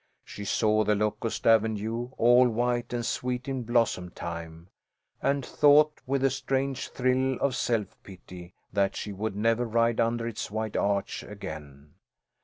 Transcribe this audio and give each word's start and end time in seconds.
She 0.23 0.45
saw 0.45 0.83
the 0.83 0.95
locust 0.95 1.45
avenue 1.45 2.09
all 2.17 2.49
white 2.49 2.91
and 2.91 3.05
sweet 3.05 3.47
in 3.47 3.61
blossom 3.61 4.09
time, 4.09 4.69
and 5.21 5.45
thought, 5.45 6.01
with 6.07 6.23
a 6.23 6.31
strange 6.31 6.89
thrill 6.89 7.35
of 7.35 7.55
self 7.55 7.95
pity, 8.01 8.55
that 8.73 8.95
she 8.95 9.13
would 9.13 9.35
never 9.35 9.63
ride 9.65 9.99
under 9.99 10.25
its 10.27 10.49
white 10.49 10.75
arch 10.75 11.21
again. 11.21 11.93